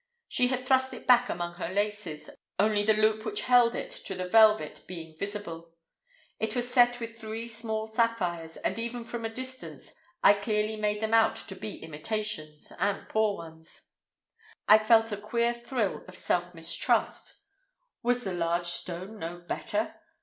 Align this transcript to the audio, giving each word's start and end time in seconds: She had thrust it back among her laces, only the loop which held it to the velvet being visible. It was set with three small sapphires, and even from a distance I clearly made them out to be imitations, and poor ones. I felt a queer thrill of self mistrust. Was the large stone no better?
She 0.27 0.47
had 0.47 0.65
thrust 0.65 0.95
it 0.95 1.05
back 1.05 1.29
among 1.29 1.57
her 1.57 1.69
laces, 1.69 2.31
only 2.57 2.81
the 2.83 2.95
loop 2.95 3.23
which 3.23 3.41
held 3.41 3.75
it 3.75 3.91
to 3.91 4.15
the 4.15 4.27
velvet 4.27 4.81
being 4.87 5.15
visible. 5.15 5.75
It 6.39 6.55
was 6.55 6.67
set 6.67 6.99
with 6.99 7.19
three 7.19 7.47
small 7.47 7.85
sapphires, 7.85 8.57
and 8.57 8.79
even 8.79 9.03
from 9.03 9.25
a 9.25 9.29
distance 9.29 9.93
I 10.23 10.33
clearly 10.33 10.75
made 10.75 11.03
them 11.03 11.13
out 11.13 11.35
to 11.35 11.55
be 11.55 11.75
imitations, 11.83 12.73
and 12.79 13.07
poor 13.09 13.37
ones. 13.37 13.91
I 14.67 14.79
felt 14.79 15.11
a 15.11 15.17
queer 15.17 15.53
thrill 15.53 16.03
of 16.07 16.15
self 16.15 16.55
mistrust. 16.55 17.37
Was 18.01 18.23
the 18.23 18.33
large 18.33 18.65
stone 18.69 19.19
no 19.19 19.37
better? 19.41 19.99